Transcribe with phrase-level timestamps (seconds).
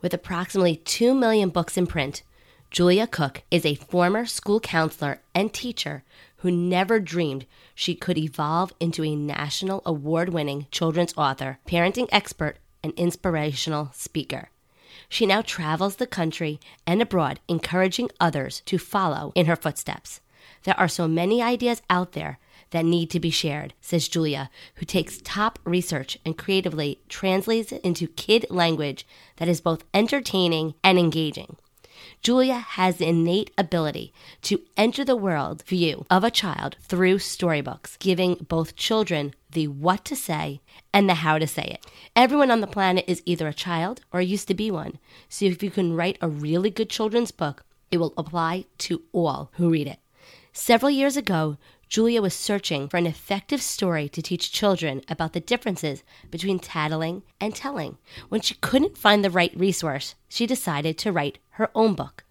[0.00, 2.22] With approximately 2 million books in print,
[2.70, 6.02] Julia Cook is a former school counselor and teacher
[6.38, 12.58] who never dreamed she could evolve into a national award winning children's author, parenting expert,
[12.82, 14.50] and inspirational speaker.
[15.08, 20.20] She now travels the country and abroad, encouraging others to follow in her footsteps.
[20.64, 22.38] There are so many ideas out there
[22.70, 27.82] that need to be shared, says Julia, who takes top research and creatively translates it
[27.82, 31.56] into kid language that is both entertaining and engaging.
[32.22, 37.96] Julia has the innate ability to enter the world view of a child through storybooks,
[37.98, 40.60] giving both children the what to say
[40.92, 41.86] and the how to say it.
[42.14, 44.98] Everyone on the planet is either a child or used to be one.
[45.28, 49.50] So if you can write a really good children's book, it will apply to all
[49.54, 50.00] who read it.
[50.58, 55.38] Several years ago, Julia was searching for an effective story to teach children about the
[55.38, 57.98] differences between tattling and telling.
[58.30, 62.24] When she couldn't find the right resource, she decided to write her own book,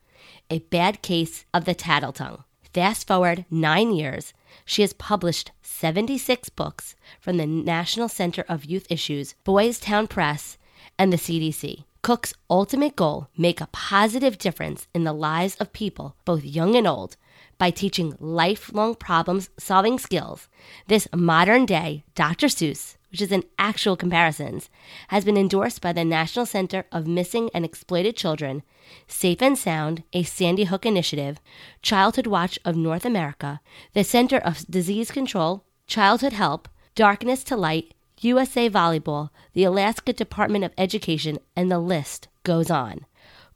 [0.50, 2.44] A Bad Case of the Tattle Tongue.
[2.74, 4.34] Fast forward nine years,
[4.66, 10.58] she has published 76 books from the National Center of Youth Issues, Boys Town Press,
[10.98, 11.84] and the CDC.
[12.02, 16.88] Cook's ultimate goal make a positive difference in the lives of people, both young and
[16.88, 17.18] old,
[17.58, 20.48] by teaching lifelong problem solving skills.
[20.88, 22.48] This modern day Dr.
[22.48, 24.70] Seuss, which is an actual comparisons,
[25.08, 28.64] has been endorsed by the National Center of Missing and Exploited Children,
[29.08, 31.40] Safe and Sound, a Sandy Hook initiative,
[31.82, 33.62] Childhood Watch of North America,
[33.94, 40.64] the Center of Disease Control, Childhood Help, Darkness to Light, USA Volleyball, the Alaska Department
[40.64, 43.06] of Education, and the list goes on.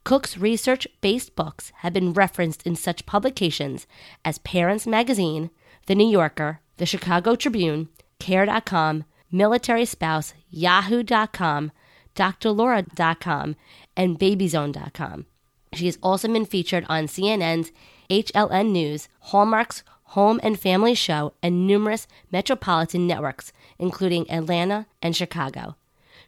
[0.04, 3.86] Cook's research based books have been referenced in such publications
[4.24, 5.50] as Parents Magazine,
[5.86, 7.88] The New Yorker, The Chicago Tribune,
[8.18, 11.72] Care.com, Military Spouse, Yahoo.com,
[12.14, 13.56] DrLaura.com,
[13.96, 15.26] and BabyZone.com.
[15.74, 17.70] She has also been featured on CNN's
[18.10, 25.76] HLN News, Hallmark's Home and Family Show, and numerous metropolitan networks, including Atlanta and Chicago.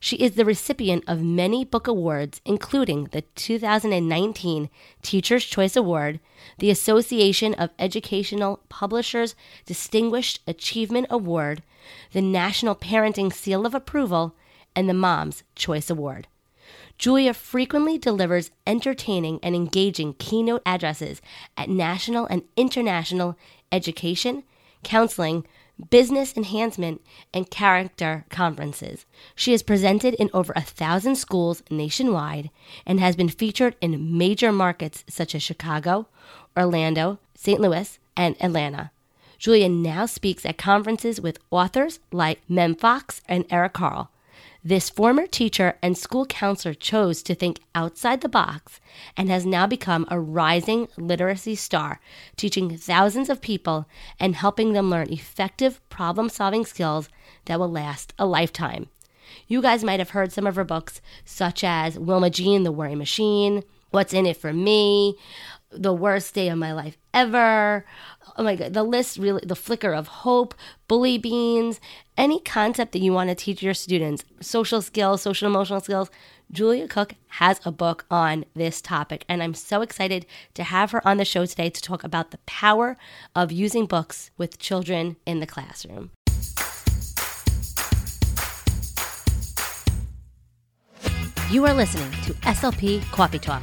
[0.05, 4.69] She is the recipient of many book awards, including the 2019
[5.01, 6.19] Teacher's Choice Award,
[6.59, 11.63] the Association of Educational Publishers Distinguished Achievement Award,
[12.11, 14.35] the National Parenting Seal of Approval,
[14.75, 16.27] and the Mom's Choice Award.
[16.99, 21.23] Julia frequently delivers entertaining and engaging keynote addresses
[21.57, 23.39] at national and international
[23.71, 24.43] education,
[24.83, 25.47] counseling,
[25.91, 27.01] business enhancement,
[27.33, 29.07] and character conferences.
[29.35, 32.51] She has presented in over a thousand schools nationwide
[32.87, 36.07] and has been featured in major markets such as Chicago,
[36.57, 37.61] Orlando, St.
[37.61, 38.91] Louis, and Atlanta.
[39.39, 44.11] Julia now speaks at conferences with authors like Mem Fox and Eric Carle.
[44.65, 48.79] This former teacher and school counselor chose to think outside the box
[49.17, 51.99] and has now become a rising literacy star,
[52.37, 53.89] teaching thousands of people
[54.21, 57.09] and helping them learn effective problem solving skills
[57.47, 58.89] that will last a lifetime.
[59.49, 62.95] You guys might have heard some of her books, such as Wilma Jean, The Worry
[62.95, 65.17] Machine, What's in It for Me,
[65.75, 67.85] the worst day of my life ever.
[68.37, 70.55] Oh my God, the list really, the flicker of hope,
[70.89, 71.81] bully beans,
[72.17, 76.11] any concept that you want to teach your students, social skills, social emotional skills.
[76.51, 81.07] Julia Cook has a book on this topic, and I'm so excited to have her
[81.07, 82.99] on the show today to talk about the power
[83.35, 86.11] of using books with children in the classroom.
[91.51, 93.63] You are listening to SLP Coffee Talk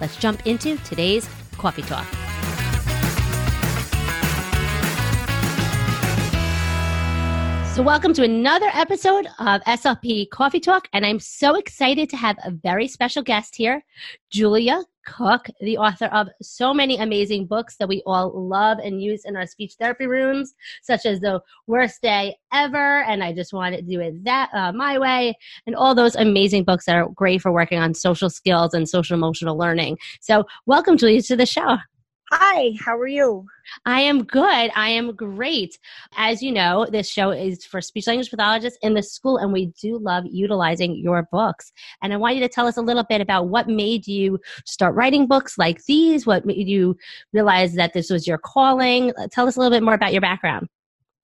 [0.00, 2.17] Let's jump into today's Coffee Talk.
[7.78, 10.88] So, welcome to another episode of SLP Coffee Talk.
[10.92, 13.84] And I'm so excited to have a very special guest here,
[14.30, 19.24] Julia Cook, the author of so many amazing books that we all love and use
[19.24, 23.76] in our speech therapy rooms, such as The Worst Day Ever, and I Just Want
[23.76, 27.42] to Do It That uh, My Way, and all those amazing books that are great
[27.42, 29.98] for working on social skills and social emotional learning.
[30.20, 31.76] So, welcome, Julia, to the show.
[32.30, 33.46] Hi, how are you?
[33.86, 34.70] I am good.
[34.76, 35.78] I am great.
[36.18, 39.72] As you know, this show is for speech language pathologists in the school, and we
[39.80, 41.72] do love utilizing your books.
[42.02, 44.94] And I want you to tell us a little bit about what made you start
[44.94, 46.98] writing books like these, what made you
[47.32, 49.10] realize that this was your calling.
[49.32, 50.68] Tell us a little bit more about your background.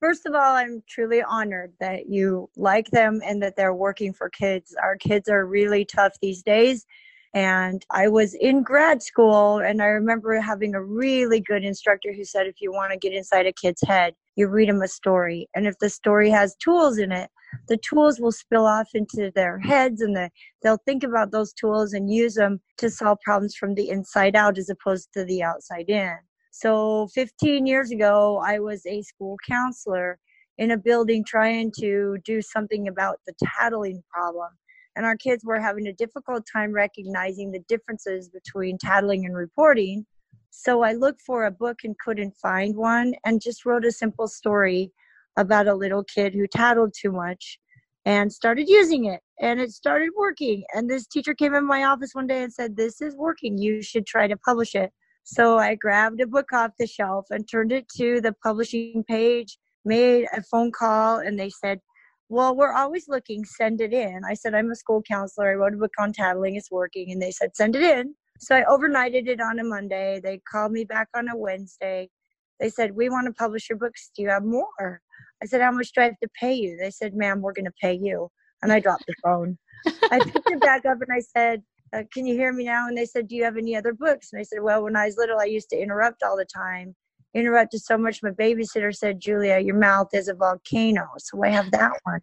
[0.00, 4.30] First of all, I'm truly honored that you like them and that they're working for
[4.30, 4.74] kids.
[4.82, 6.86] Our kids are really tough these days
[7.34, 12.24] and I was in grad school, and I remember having a really good instructor who
[12.24, 15.48] said, if you want to get inside a kid's head, you read them a story.
[15.54, 17.28] And if the story has tools in it,
[17.68, 20.30] the tools will spill off into their heads and the,
[20.62, 24.56] they'll think about those tools and use them to solve problems from the inside out
[24.56, 26.16] as opposed to the outside in.
[26.52, 30.18] So 15 years ago, I was a school counselor
[30.58, 34.50] in a building trying to do something about the tattling problem
[34.96, 40.06] and our kids were having a difficult time recognizing the differences between tattling and reporting.
[40.50, 44.28] So I looked for a book and couldn't find one and just wrote a simple
[44.28, 44.92] story
[45.36, 47.58] about a little kid who tattled too much
[48.04, 50.62] and started using it and it started working.
[50.74, 53.58] And this teacher came in my office one day and said this is working.
[53.58, 54.92] You should try to publish it.
[55.24, 59.58] So i grabbed a book off the shelf and turned it to the publishing page
[59.84, 61.80] made a phone call and they said
[62.28, 64.22] well, we're always looking, send it in.
[64.28, 65.50] I said, I'm a school counselor.
[65.50, 67.12] I wrote a book on tattling, it's working.
[67.12, 68.14] And they said, send it in.
[68.40, 70.20] So I overnighted it on a Monday.
[70.22, 72.08] They called me back on a Wednesday.
[72.60, 74.10] They said, We want to publish your books.
[74.14, 75.00] Do you have more?
[75.42, 76.76] I said, How much do I have to pay you?
[76.76, 78.30] They said, Ma'am, we're going to pay you.
[78.62, 79.58] And I dropped the phone.
[80.10, 81.62] I picked it back up and I said,
[81.92, 82.88] uh, Can you hear me now?
[82.88, 84.32] And they said, Do you have any other books?
[84.32, 86.94] And I said, Well, when I was little, I used to interrupt all the time
[87.34, 91.06] interrupted so much my babysitter said julia your mouth is a volcano.
[91.18, 92.20] So i have that one.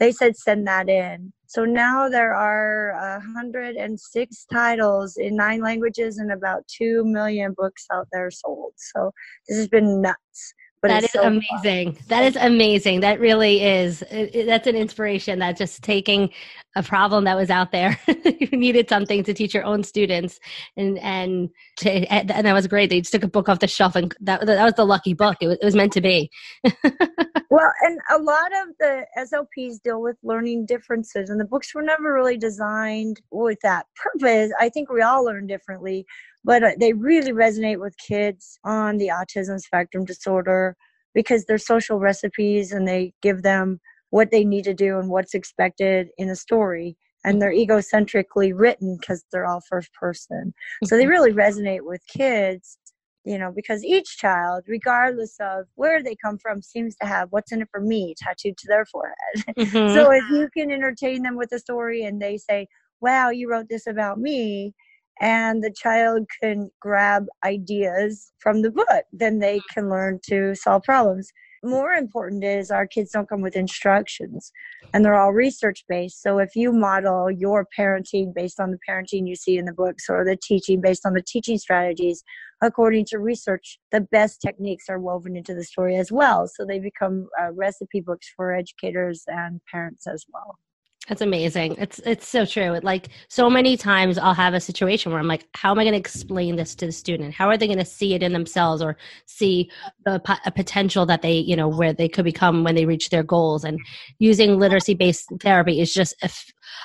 [0.00, 1.32] They said send that in.
[1.46, 8.08] So now there are 106 titles in nine languages and about 2 million books out
[8.10, 8.72] there sold.
[8.76, 9.12] So
[9.48, 11.94] this has been nuts but that is so amazing.
[11.94, 12.04] Fun.
[12.08, 13.00] That is amazing.
[13.00, 14.02] That really is.
[14.10, 15.38] It, that's an inspiration.
[15.38, 16.28] That just taking
[16.76, 20.38] a problem that was out there, you needed something to teach your own students,
[20.76, 21.48] and and
[21.78, 22.90] to, and that was great.
[22.90, 25.38] They just took a book off the shelf, and that that was the lucky book.
[25.40, 26.30] It was, it was meant to be.
[26.84, 31.80] well, and a lot of the SLPs deal with learning differences, and the books were
[31.80, 34.52] never really designed with that purpose.
[34.60, 36.04] I think we all learn differently
[36.44, 40.76] but uh, they really resonate with kids on the autism spectrum disorder
[41.14, 45.34] because they're social recipes and they give them what they need to do and what's
[45.34, 50.52] expected in a story and they're egocentrically written because they're all first person
[50.84, 51.10] so they mm-hmm.
[51.10, 52.78] really resonate with kids
[53.24, 57.52] you know because each child regardless of where they come from seems to have what's
[57.52, 59.16] in it for me tattooed to their forehead
[59.58, 59.94] mm-hmm.
[59.94, 62.66] so if you can entertain them with a story and they say
[63.00, 64.74] wow you wrote this about me
[65.20, 70.82] and the child can grab ideas from the book then they can learn to solve
[70.82, 71.30] problems.
[71.62, 74.52] More important is our kids don't come with instructions
[74.92, 79.26] and they're all research based so if you model your parenting based on the parenting
[79.26, 82.22] you see in the books or the teaching based on the teaching strategies
[82.62, 86.46] according to research the best techniques are woven into the story as well.
[86.46, 90.58] So they become uh, recipe books for educators and parents as well
[91.08, 91.74] That's amazing.
[91.76, 92.80] It's it's so true.
[92.82, 95.92] Like so many times I'll have a situation where I'm like, how am I going
[95.92, 97.34] to explain this to the student?
[97.34, 98.96] How are they going to see it in themselves or
[99.26, 99.70] see
[100.06, 103.22] the a potential that they, you know, where they could become when they reach their
[103.22, 103.64] goals?
[103.64, 103.78] And
[104.18, 106.14] using literacy based therapy is just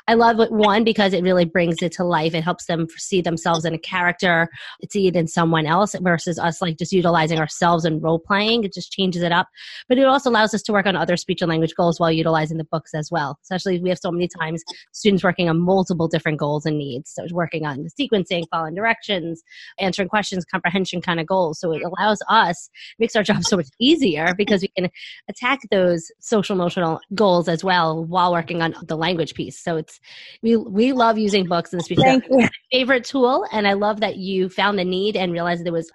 [0.07, 2.33] I love it one because it really brings it to life.
[2.33, 4.49] It helps them see themselves in a character,
[4.89, 8.63] see it in someone else versus us like just utilizing ourselves and role playing.
[8.63, 9.47] It just changes it up.
[9.87, 12.57] But it also allows us to work on other speech and language goals while utilizing
[12.57, 13.37] the books as well.
[13.43, 17.11] Especially we have so many times students working on multiple different goals and needs.
[17.11, 19.43] So working on the sequencing, following directions,
[19.79, 21.59] answering questions, comprehension kind of goals.
[21.59, 22.69] So it allows us,
[22.99, 24.89] makes our job so much easier because we can
[25.27, 29.59] attack those social emotional goals as well while working on the language piece.
[29.59, 29.99] So it's
[30.43, 31.99] we we love using books in speech.
[31.99, 32.47] Thank you.
[32.71, 35.91] Favorite tool, and I love that you found the need and realized there was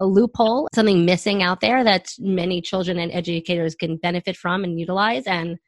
[0.00, 4.78] a loophole, something missing out there that many children and educators can benefit from and
[4.78, 5.24] utilize.
[5.26, 5.58] And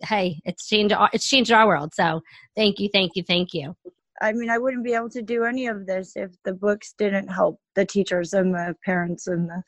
[0.00, 1.92] hey, it's changed our, it's changed our world.
[1.94, 2.20] So
[2.56, 3.74] thank you, thank you, thank you.
[4.22, 7.28] I mean, I wouldn't be able to do any of this if the books didn't
[7.28, 9.62] help the teachers and the parents and the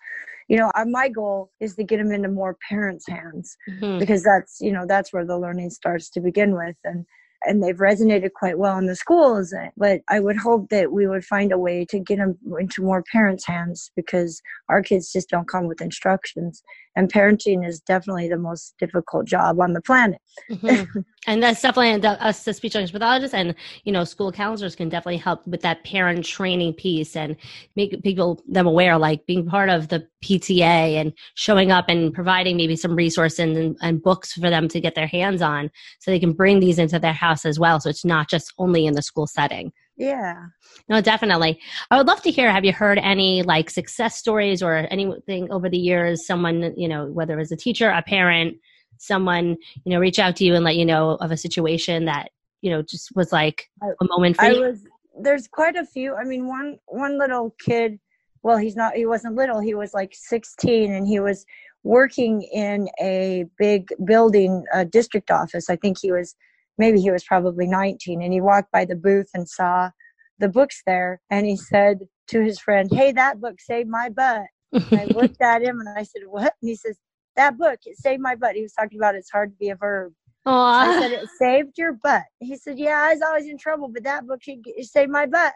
[0.48, 3.98] you know my goal is to get them into more parents hands mm-hmm.
[3.98, 7.04] because that's you know that's where the learning starts to begin with and
[7.46, 9.54] and they've resonated quite well in the schools.
[9.76, 13.02] But I would hope that we would find a way to get them into more
[13.10, 16.62] parents' hands because our kids just don't come with instructions.
[16.96, 20.20] And parenting is definitely the most difficult job on the planet.
[20.50, 21.00] Mm-hmm.
[21.26, 25.18] and that's definitely us, the speech language pathologists, and you know, school counselors can definitely
[25.18, 27.36] help with that parent training piece and
[27.74, 32.56] make people them aware, like being part of the PTA and showing up and providing
[32.56, 36.20] maybe some resources and, and books for them to get their hands on, so they
[36.20, 37.80] can bring these into their house as well.
[37.80, 39.72] So it's not just only in the school setting.
[39.96, 40.46] Yeah.
[40.88, 41.58] No, definitely.
[41.90, 45.68] I would love to hear have you heard any like success stories or anything over
[45.68, 48.58] the years, someone, you know, whether it was a teacher, a parent,
[48.98, 52.30] someone, you know, reach out to you and let you know of a situation that,
[52.60, 54.60] you know, just was like a moment for I you?
[54.60, 54.86] Was,
[55.18, 56.14] there's quite a few.
[56.14, 57.98] I mean, one one little kid,
[58.42, 61.46] well, he's not he wasn't little, he was like 16 and he was
[61.84, 65.70] working in a big building, a district office.
[65.70, 66.34] I think he was
[66.78, 69.90] maybe he was probably 19 and he walked by the booth and saw
[70.38, 74.46] the books there and he said to his friend hey that book saved my butt
[74.72, 76.96] and i looked at him and i said what and he says
[77.36, 79.76] that book it saved my butt he was talking about it's hard to be a
[79.76, 80.12] verb
[80.46, 82.22] I said it saved your butt.
[82.38, 85.52] He said, "Yeah, I was always in trouble, but that book it saved my butt."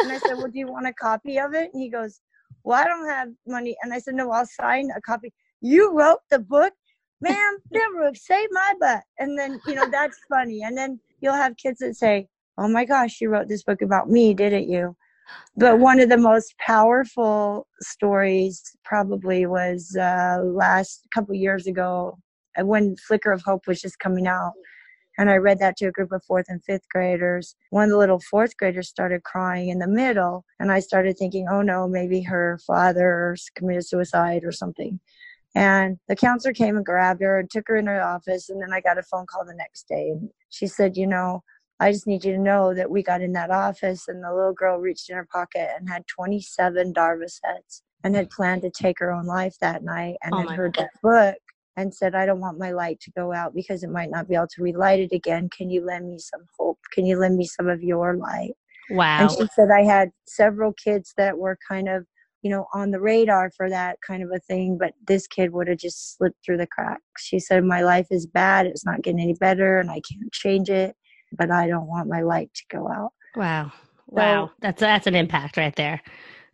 [0.00, 2.20] And I said, "Well, do you want a copy of it?" And he goes,
[2.62, 6.20] "Well, I don't have money." And I said, "No, I'll sign a copy." You wrote
[6.30, 6.72] the book?
[7.20, 9.02] Ma'am, Deborah, save my butt.
[9.18, 10.62] And then, you know, that's funny.
[10.62, 12.28] And then you'll have kids that say,
[12.58, 14.96] oh my gosh, you wrote this book about me, didn't you?
[15.56, 22.18] But one of the most powerful stories probably was uh, last couple years ago
[22.58, 24.52] uh, when Flicker of Hope was just coming out.
[25.16, 27.54] And I read that to a group of fourth and fifth graders.
[27.70, 30.44] One of the little fourth graders started crying in the middle.
[30.58, 34.98] And I started thinking, oh no, maybe her father committed suicide or something.
[35.54, 38.50] And the counselor came and grabbed her and took her in her office.
[38.50, 40.08] And then I got a phone call the next day.
[40.10, 41.42] And she said, You know,
[41.80, 44.52] I just need you to know that we got in that office and the little
[44.52, 49.12] girl reached in her pocket and had 27 Darvocets and had planned to take her
[49.12, 50.84] own life that night and oh had heard God.
[50.84, 51.36] that book
[51.76, 54.34] and said, I don't want my light to go out because it might not be
[54.34, 55.48] able to relight it again.
[55.56, 56.78] Can you lend me some hope?
[56.92, 58.52] Can you lend me some of your light?
[58.90, 59.22] Wow.
[59.22, 62.06] And she said, I had several kids that were kind of
[62.44, 65.66] you know, on the radar for that kind of a thing, but this kid would
[65.66, 67.24] have just slipped through the cracks.
[67.24, 70.68] She said, My life is bad, it's not getting any better, and I can't change
[70.68, 70.94] it,
[71.32, 73.12] but I don't want my light to go out.
[73.34, 73.72] Wow.
[74.08, 74.46] Wow.
[74.46, 76.02] So, that's that's an impact right there.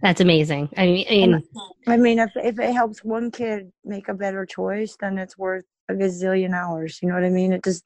[0.01, 0.71] That's amazing.
[0.77, 1.43] I mean, I mean,
[1.89, 5.65] I mean if, if it helps one kid make a better choice, then it's worth
[5.91, 7.01] a gazillion hours.
[7.03, 7.53] You know what I mean?
[7.53, 7.85] It just,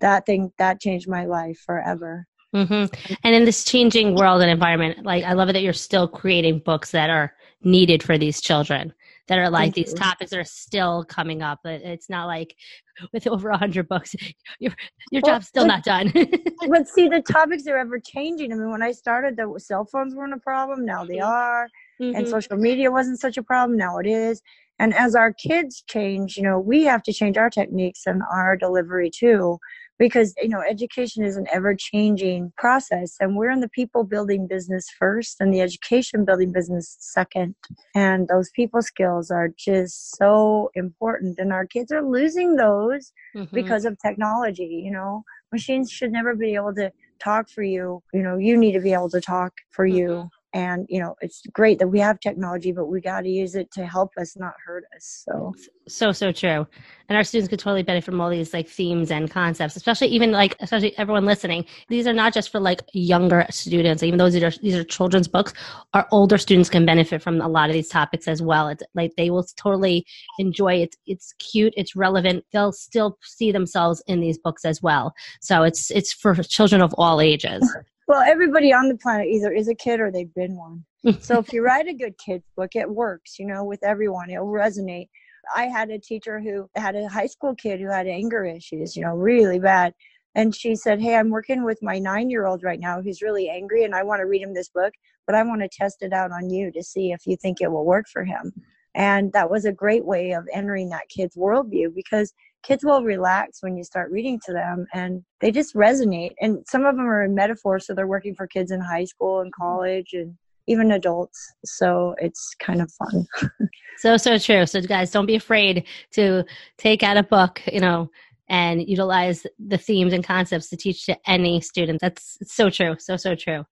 [0.00, 2.26] that thing, that changed my life forever.
[2.54, 3.14] Mm-hmm.
[3.24, 6.60] And in this changing world and environment, like I love it that you're still creating
[6.60, 7.34] books that are
[7.66, 8.94] needed for these children
[9.28, 9.96] that are like Thank these you.
[9.96, 11.60] topics are still coming up.
[11.64, 12.54] It's not like
[13.12, 14.14] with over a hundred books,
[14.58, 14.72] your
[15.10, 16.12] your well, job's still but, not done.
[16.68, 18.52] but see, the topics are ever changing.
[18.52, 20.86] I mean, when I started, the cell phones weren't a problem.
[20.86, 21.28] Now they mm-hmm.
[21.28, 21.68] are,
[22.00, 22.16] mm-hmm.
[22.16, 23.76] and social media wasn't such a problem.
[23.76, 24.40] Now it is.
[24.78, 28.56] And as our kids change, you know, we have to change our techniques and our
[28.56, 29.58] delivery too
[29.98, 34.46] because you know education is an ever changing process and we're in the people building
[34.46, 37.54] business first and the education building business second
[37.94, 43.54] and those people skills are just so important and our kids are losing those mm-hmm.
[43.54, 45.22] because of technology you know
[45.52, 48.92] machines should never be able to talk for you you know you need to be
[48.92, 49.98] able to talk for mm-hmm.
[49.98, 53.54] you and you know it's great that we have technology but we got to use
[53.54, 55.52] it to help us not hurt us so.
[55.86, 56.66] So so true.
[57.08, 60.32] And our students could totally benefit from all these like themes and concepts especially even
[60.32, 61.66] like especially everyone listening.
[61.88, 65.28] These are not just for like younger students even though these are these are children's
[65.28, 65.52] books
[65.92, 68.68] our older students can benefit from a lot of these topics as well.
[68.68, 70.06] It's like they will totally
[70.38, 70.96] enjoy it.
[71.06, 72.46] It's cute it's relevant.
[72.52, 75.14] They'll still see themselves in these books as well.
[75.42, 77.62] So it's it's for children of all ages
[78.06, 80.84] well everybody on the planet either is a kid or they've been one
[81.20, 84.46] so if you write a good kids book it works you know with everyone it'll
[84.46, 85.08] resonate
[85.54, 89.02] I had a teacher who had a high school kid who had anger issues, you
[89.02, 89.94] know, really bad.
[90.34, 93.48] And she said, Hey, I'm working with my nine year old right now who's really
[93.48, 94.92] angry, and I want to read him this book,
[95.26, 97.70] but I want to test it out on you to see if you think it
[97.70, 98.52] will work for him.
[98.94, 102.32] And that was a great way of entering that kid's worldview because
[102.66, 106.32] kids will relax when you start reading to them and they just resonate.
[106.40, 109.40] And some of them are in metaphor, so they're working for kids in high school
[109.40, 109.62] and mm-hmm.
[109.62, 110.34] college and
[110.66, 111.54] even adults.
[111.64, 113.26] So it's kind of fun.
[113.98, 114.66] so, so true.
[114.66, 116.44] So, guys, don't be afraid to
[116.76, 118.10] take out a book, you know,
[118.48, 122.00] and utilize the themes and concepts to teach to any student.
[122.00, 122.96] That's so true.
[122.98, 123.64] So, so true.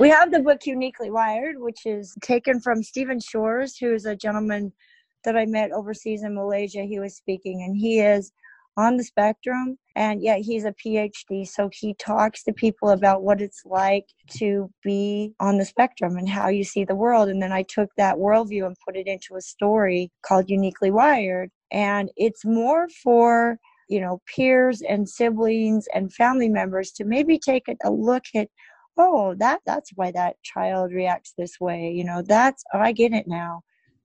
[0.00, 4.16] We have the book Uniquely Wired, which is taken from Stephen Shores, who is a
[4.16, 4.72] gentleman
[5.24, 6.82] that I met overseas in Malaysia.
[6.82, 8.32] He was speaking, and he is
[8.76, 13.40] on the spectrum and yet he's a phd so he talks to people about what
[13.40, 17.52] it's like to be on the spectrum and how you see the world and then
[17.52, 22.44] i took that worldview and put it into a story called uniquely wired and it's
[22.44, 28.24] more for you know peers and siblings and family members to maybe take a look
[28.34, 28.48] at
[28.96, 33.12] oh that that's why that child reacts this way you know that's oh, i get
[33.12, 33.60] it now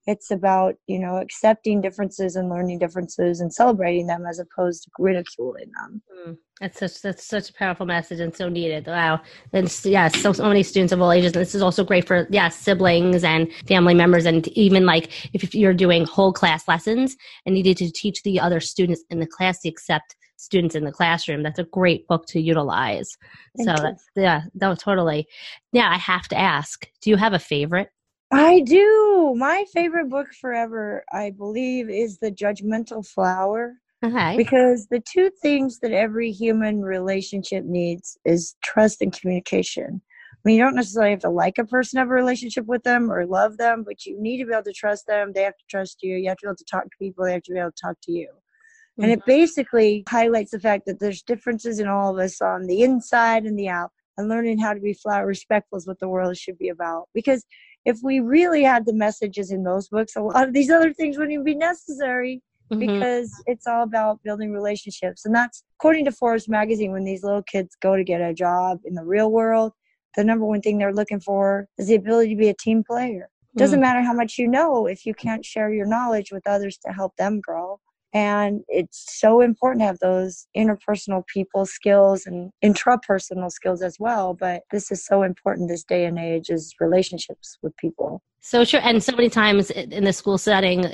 [0.07, 4.89] it's about you know accepting differences and learning differences and celebrating them as opposed to
[4.97, 6.01] ridiculing them.
[6.25, 8.87] Mm, that's such that's such a powerful message and so needed.
[8.87, 9.21] Wow.
[9.51, 12.25] And yeah so, so many students of all ages and this is also great for
[12.31, 17.53] yeah siblings and family members and even like if you're doing whole class lessons and
[17.53, 21.43] needed to teach the other students in the class to accept students in the classroom.
[21.43, 23.09] That's a great book to utilize.
[23.57, 25.27] Thank so that's yeah no, totally.
[25.73, 27.89] Yeah i have to ask do you have a favorite?
[28.31, 29.16] I do.
[29.35, 33.75] My favorite book forever, I believe, is The Judgmental Flower.
[34.05, 34.37] Okay.
[34.37, 40.01] Because the two things that every human relationship needs is trust and communication.
[40.33, 43.11] I mean, you don't necessarily have to like a person, have a relationship with them,
[43.11, 45.31] or love them, but you need to be able to trust them.
[45.33, 46.15] They have to trust you.
[46.15, 47.25] You have to be able to talk to people.
[47.25, 48.27] They have to be able to talk to you.
[48.27, 49.03] Mm-hmm.
[49.03, 49.31] And it mm-hmm.
[49.31, 53.57] basically highlights the fact that there's differences in all of us on the inside and
[53.57, 53.91] the out.
[54.19, 57.07] And learning how to be flower respectful is what the world should be about.
[57.13, 57.45] Because
[57.87, 61.17] if we really had the messages in those books, a lot of these other things
[61.17, 62.79] wouldn't even be necessary mm-hmm.
[62.79, 65.23] because it's all about building relationships.
[65.23, 68.79] And that's according to Forbes magazine, when these little kids go to get a job
[68.83, 69.71] in the real world,
[70.17, 73.29] the number one thing they're looking for is the ability to be a team player.
[73.55, 73.83] Doesn't mm.
[73.83, 77.15] matter how much you know if you can't share your knowledge with others to help
[77.15, 77.79] them grow.
[78.17, 84.33] And it's so important to have those interpersonal people skills and intrapersonal skills as well.
[84.33, 88.23] But this is so important this day and age is relationships with people.
[88.39, 88.79] So sure.
[88.83, 90.85] And so many times in the school setting,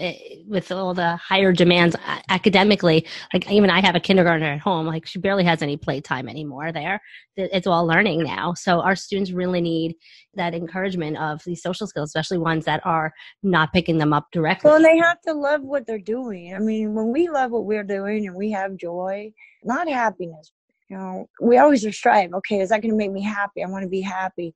[0.48, 1.96] with all the higher demands
[2.30, 6.28] academically, like even I have a kindergartner at home, like she barely has any playtime
[6.28, 7.02] anymore there.
[7.36, 8.54] It's all learning now.
[8.54, 9.96] So our students really need
[10.36, 14.70] that encouragement of these social skills, especially ones that are not picking them up directly.
[14.70, 16.54] Well, they have to love what they're doing.
[16.54, 19.32] I mean, when we love what we're doing and we have joy,
[19.64, 20.52] not happiness,
[20.90, 22.34] you know, we always strive.
[22.34, 23.64] Okay, is that going to make me happy?
[23.64, 24.54] I want to be happy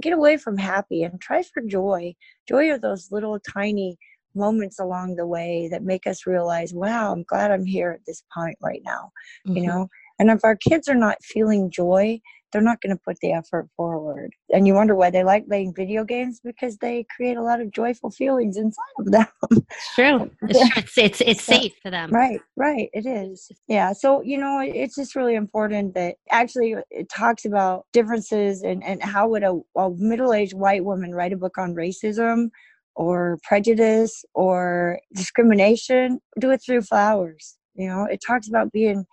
[0.00, 2.14] get away from happy and try for joy.
[2.48, 3.96] Joy are those little tiny
[4.34, 8.22] moments along the way that make us realize, wow, I'm glad I'm here at this
[8.34, 9.10] point right now.
[9.46, 9.56] Mm-hmm.
[9.56, 12.20] You know, and if our kids are not feeling joy,
[12.52, 14.30] they're not going to put the effort forward.
[14.52, 17.72] And you wonder why they like playing video games because they create a lot of
[17.72, 19.26] joyful feelings inside of them.
[19.50, 20.30] It's true.
[20.42, 22.10] It's, it's, it's, it's safe for them.
[22.10, 22.90] Right, right.
[22.92, 23.50] It is.
[23.68, 23.92] Yeah.
[23.92, 29.02] So, you know, it's just really important that actually it talks about differences and, and
[29.02, 32.50] how would a, a middle aged white woman write a book on racism
[32.94, 36.20] or prejudice or discrimination?
[36.38, 37.56] Do it through flowers.
[37.74, 39.04] You know, it talks about being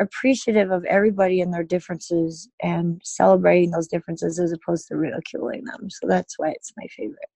[0.00, 5.90] appreciative of everybody and their differences and celebrating those differences as opposed to ridiculing them.
[5.90, 7.28] So that's why it's my favorite.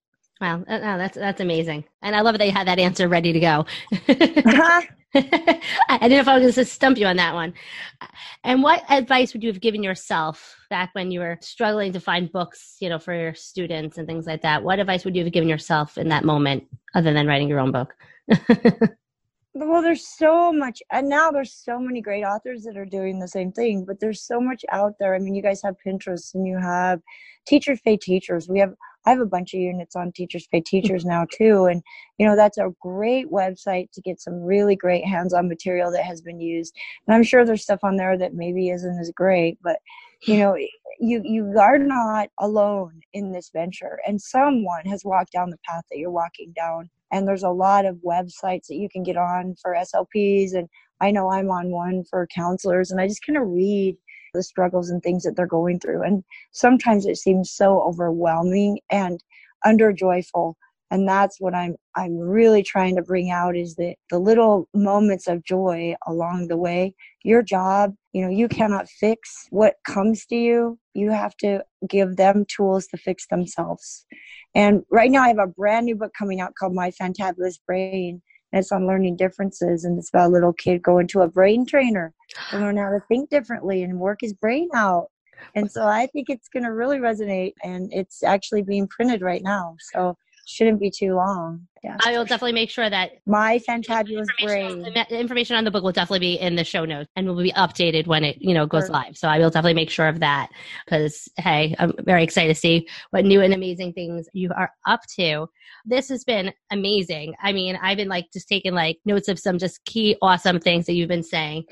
[0.43, 3.33] Wow, uh, oh, that's that's amazing, and I love that you had that answer ready
[3.33, 3.65] to go.
[4.45, 4.83] Uh-huh.
[5.15, 7.55] I didn't know if I was going to stump you on that one.
[8.43, 12.33] And what advice would you have given yourself back when you were struggling to find
[12.33, 14.65] books, you know, for your students and things like that?
[14.65, 17.73] What advice would you have given yourself in that moment, other than writing your own
[17.73, 17.95] book?
[19.55, 23.29] well there's so much and now there's so many great authors that are doing the
[23.29, 25.15] same thing but there's so much out there.
[25.15, 27.01] I mean you guys have pinterest and you have
[27.47, 28.49] teachers pay teachers.
[28.49, 31.83] We have i have a bunch of units on teachers pay teachers now too and
[32.19, 36.23] you know that's a great website to get some really great hands-on material that has
[36.23, 36.75] been used.
[37.07, 39.79] And i'm sure there's stuff on there that maybe isn't as great but
[40.23, 40.57] you know
[41.01, 45.85] you you are not alone in this venture and someone has walked down the path
[45.91, 49.55] that you're walking down and there's a lot of websites that you can get on
[49.61, 50.69] for slps and
[51.01, 53.97] i know i'm on one for counselors and i just kind of read
[54.35, 59.23] the struggles and things that they're going through and sometimes it seems so overwhelming and
[59.65, 60.57] under joyful
[60.93, 65.27] and that's what i'm i'm really trying to bring out is the the little moments
[65.27, 70.37] of joy along the way your job you know you cannot fix what comes to
[70.37, 70.79] you.
[70.95, 74.05] You have to give them tools to fix themselves.
[74.55, 78.23] And right now i have a brand new book coming out called my fantabulous brain.
[78.53, 81.65] And it's on learning differences and it's about a little kid going to a brain
[81.65, 82.13] trainer
[82.51, 85.07] to learn how to think differently and work his brain out.
[85.55, 89.43] And so i think it's going to really resonate and it's actually being printed right
[89.43, 89.77] now.
[89.93, 91.69] So shouldn't be too long.
[91.83, 91.97] Yeah.
[92.05, 94.83] I will definitely make sure that my fantabulous brain.
[94.83, 97.51] The information on the book will definitely be in the show notes and will be
[97.53, 98.93] updated when it you know goes sure.
[98.93, 99.17] live.
[99.17, 100.51] So I will definitely make sure of that
[100.85, 105.01] because hey, I'm very excited to see what new and amazing things you are up
[105.17, 105.49] to.
[105.85, 107.35] This has been amazing.
[107.43, 110.87] I mean, I've been like just taking like notes of some just key awesome things
[110.87, 111.65] that you've been saying.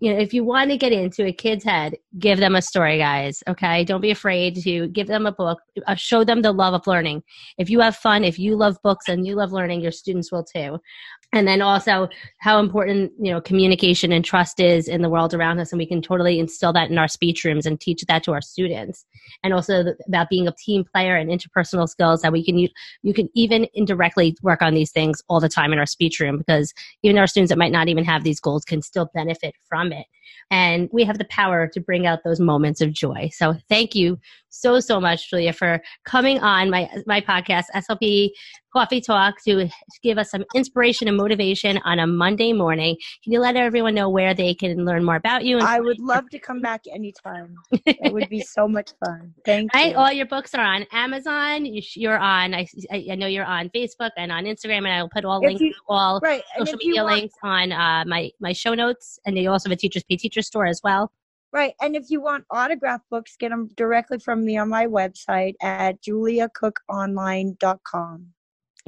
[0.00, 2.98] you know, if you want to get into a kid's head, give them a story,
[2.98, 3.42] guys.
[3.48, 5.58] Okay, don't be afraid to give them a book.
[5.86, 7.22] Uh, show them the love of learning.
[7.56, 10.44] If you have fun, if you love books and you love learning, your students will
[10.44, 10.78] too.
[11.32, 15.58] And then also how important you know communication and trust is in the world around
[15.60, 18.32] us and we can totally instill that in our speech rooms and teach that to
[18.32, 19.04] our students.
[19.42, 22.72] And also about being a team player and interpersonal skills that we can use
[23.02, 26.38] you can even indirectly work on these things all the time in our speech room
[26.38, 26.72] because
[27.02, 30.06] even our students that might not even have these goals can still benefit from it
[30.50, 34.18] and we have the power to bring out those moments of joy so thank you
[34.48, 38.30] so so much julia for coming on my my podcast slp
[38.72, 39.68] coffee talk to
[40.02, 42.96] give us some inspiration and motivation on a Monday morning.
[43.24, 45.58] Can you let everyone know where they can learn more about you?
[45.58, 47.56] I would love to come back anytime.
[47.72, 49.34] it would be so much fun.
[49.44, 49.92] Thank right?
[49.92, 49.96] you.
[49.96, 51.66] All your books are on Amazon.
[51.94, 52.54] You're on.
[52.54, 55.48] I, I know you're on Facebook and on Instagram, and I will put all if
[55.48, 56.42] links, you, all right.
[56.58, 59.18] social media want, links on uh, my my show notes.
[59.26, 61.12] And you also have a Teachers Pay Teacher store as well.
[61.52, 61.74] Right.
[61.80, 66.02] And if you want autograph books, get them directly from me on my website at
[66.02, 68.26] juliacookonline.com.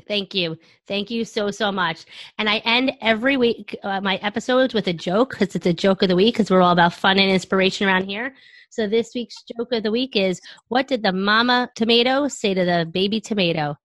[0.07, 0.57] Thank you.
[0.87, 2.05] Thank you so, so much.
[2.39, 6.03] And I end every week uh, my episodes with a joke because it's a joke
[6.03, 8.35] of the week because we're all about fun and inspiration around here.
[8.71, 12.65] So this week's joke of the week is what did the mama tomato say to
[12.65, 13.77] the baby tomato?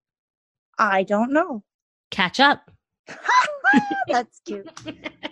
[0.78, 1.64] I don't know.
[2.12, 2.70] Catch up.
[4.08, 4.68] That's cute.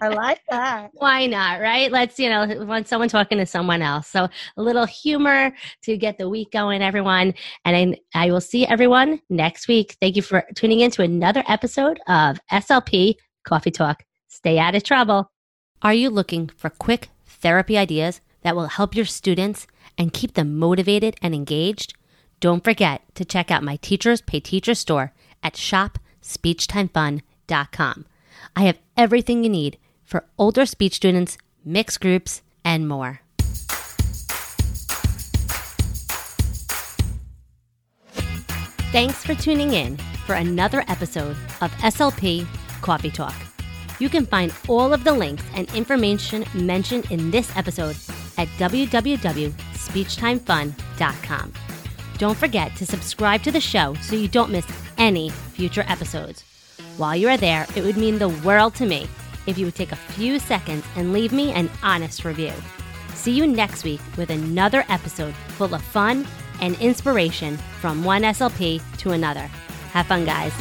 [0.01, 0.91] I like that.
[0.93, 1.91] Why not, right?
[1.91, 4.07] Let's, you know, want someone talking to someone else.
[4.07, 7.33] So a little humor to get the week going, everyone.
[7.65, 9.97] And I, I will see everyone next week.
[10.01, 14.03] Thank you for tuning in to another episode of SLP Coffee Talk.
[14.27, 15.31] Stay out of trouble.
[15.81, 20.57] Are you looking for quick therapy ideas that will help your students and keep them
[20.57, 21.93] motivated and engaged?
[22.39, 27.21] Don't forget to check out my Teachers Pay Teacher store at shopspeechtimefun.com.
[28.55, 33.21] I have everything you need for older speech students, mixed groups, and more.
[38.91, 42.45] Thanks for tuning in for another episode of SLP
[42.81, 43.33] Coffee Talk.
[43.99, 47.95] You can find all of the links and information mentioned in this episode
[48.37, 51.53] at www.speechtimefun.com.
[52.17, 56.43] Don't forget to subscribe to the show so you don't miss any future episodes.
[56.97, 59.07] While you are there, it would mean the world to me
[59.47, 62.53] if you would take a few seconds and leave me an honest review.
[63.15, 66.27] See you next week with another episode full of fun
[66.61, 69.47] and inspiration from one SLP to another.
[69.91, 70.53] Have fun, guys.